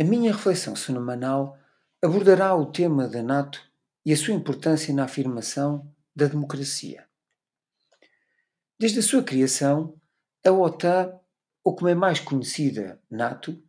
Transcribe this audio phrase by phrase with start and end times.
[0.00, 1.58] A minha reflexão semanal
[2.02, 3.62] abordará o tema da NATO
[4.02, 7.06] e a sua importância na afirmação da democracia.
[8.78, 10.00] Desde a sua criação,
[10.42, 11.20] a OTAN,
[11.62, 13.62] ou como é mais conhecida, NATO,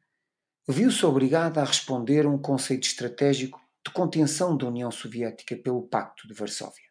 [0.66, 6.30] viu-se obrigada a responder a um conceito estratégico de contenção da União Soviética pelo Pacto
[6.30, 6.90] de Varsóvia.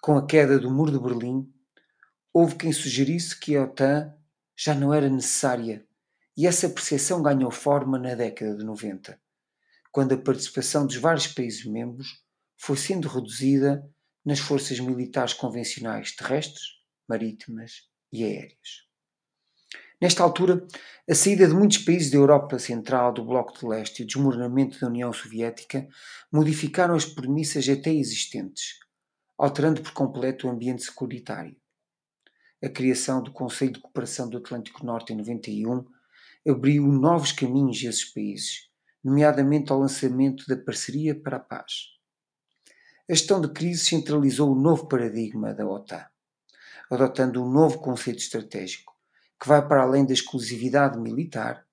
[0.00, 1.52] Com a queda do Muro de Berlim,
[2.32, 4.14] houve quem sugerisse que a OTAN
[4.56, 5.84] já não era necessária
[6.40, 9.20] e essa percepção ganhou forma na década de 90,
[9.92, 12.24] quando a participação dos vários países membros
[12.56, 13.86] foi sendo reduzida
[14.24, 16.62] nas forças militares convencionais terrestres,
[17.06, 18.86] marítimas e aéreas.
[20.00, 20.66] Nesta altura,
[21.06, 24.80] a saída de muitos países da Europa Central do Bloco de Leste e o desmoronamento
[24.80, 25.86] da União Soviética
[26.32, 28.78] modificaram as premissas até existentes,
[29.36, 31.54] alterando por completo o ambiente securitário.
[32.64, 35.99] A criação do Conselho de Cooperação do Atlântico Norte em 91
[36.48, 38.68] abriu novos caminhos a esses países,
[39.04, 41.88] nomeadamente ao lançamento da Parceria para a Paz.
[43.08, 46.06] A gestão de crise centralizou o novo paradigma da OTAN,
[46.90, 48.94] adotando um novo conceito estratégico
[49.40, 51.66] que vai para além da exclusividade militar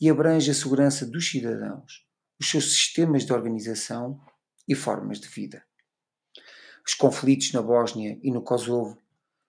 [0.00, 2.06] e abrange a segurança dos cidadãos,
[2.40, 4.18] os seus sistemas de organização
[4.66, 5.62] e formas de vida.
[6.86, 8.98] Os conflitos na Bósnia e no Kosovo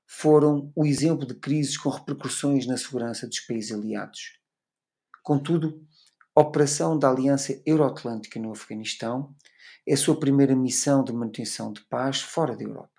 [0.05, 4.40] foram o exemplo de crises com repercussões na segurança dos países aliados.
[5.21, 5.85] Contudo,
[6.35, 9.35] a operação da Aliança Euroatlântica no Afeganistão
[9.87, 12.89] é a sua primeira missão de manutenção de paz fora da Europa.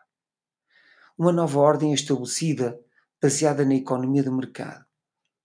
[1.18, 2.78] Uma nova ordem é estabelecida
[3.20, 4.84] baseada na economia de mercado,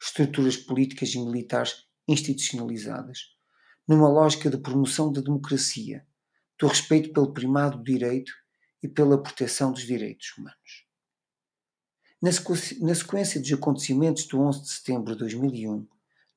[0.02, 3.36] estruturas políticas e militares institucionalizadas,
[3.88, 6.05] numa lógica de promoção da democracia,
[6.59, 8.31] do respeito pelo primado do direito
[8.83, 10.86] e pela proteção dos direitos humanos.
[12.22, 12.31] Na
[12.95, 15.88] sequência dos acontecimentos do 11 de setembro de 2001,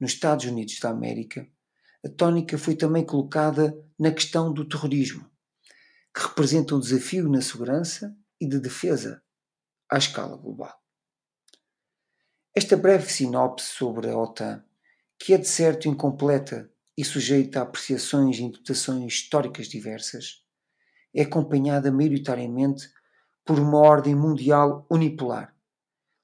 [0.01, 1.47] nos Estados Unidos da América,
[2.05, 5.31] a tónica foi também colocada na questão do terrorismo,
[6.15, 9.23] que representa um desafio na segurança e de defesa
[9.91, 10.75] à escala global.
[12.57, 14.65] Esta breve sinopse sobre a OTAN,
[15.19, 20.43] que é de certo incompleta e sujeita a apreciações e interpretações históricas diversas,
[21.15, 22.91] é acompanhada maioritariamente
[23.45, 25.55] por uma ordem mundial unipolar,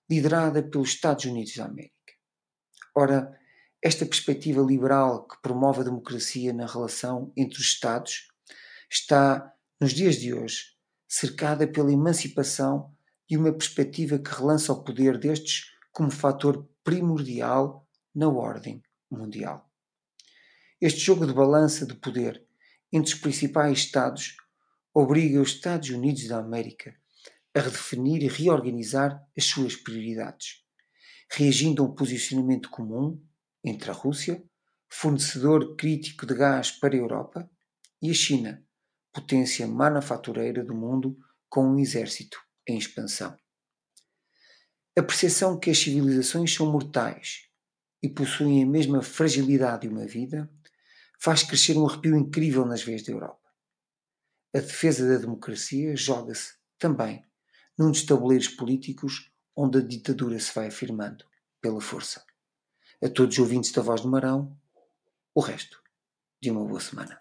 [0.08, 1.93] liderada pelos Estados Unidos da América.
[2.94, 3.38] Ora,
[3.86, 8.26] esta perspectiva liberal que promove a democracia na relação entre os Estados
[8.91, 10.74] está, nos dias de hoje,
[11.06, 12.92] cercada pela emancipação
[13.30, 19.70] e uma perspectiva que relança o poder destes como fator primordial na ordem mundial.
[20.80, 22.44] Este jogo de balança de poder
[22.92, 24.36] entre os principais Estados
[24.92, 26.92] obriga os Estados Unidos da América
[27.54, 30.64] a redefinir e reorganizar as suas prioridades,
[31.30, 33.25] reagindo a um posicionamento comum
[33.65, 34.43] entre a Rússia,
[34.89, 37.50] fornecedor crítico de gás para a Europa,
[38.00, 38.65] e a China,
[39.12, 41.17] potência manufatureira do mundo
[41.49, 43.37] com um exército em expansão.
[44.99, 47.49] A percepção que as civilizações são mortais
[48.03, 50.50] e possuem a mesma fragilidade de uma vida
[51.19, 53.47] faz crescer um arrepio incrível nas veias da Europa.
[54.55, 57.25] A defesa da democracia joga-se também
[57.78, 61.25] num dos tabuleiros políticos onde a ditadura se vai afirmando
[61.61, 62.25] pela força.
[63.02, 64.56] A todos os ouvintes da Voz do Marão,
[65.34, 65.82] o resto
[66.40, 67.18] de uma boa semana.